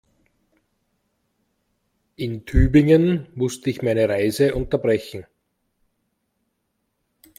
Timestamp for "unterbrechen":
4.55-5.27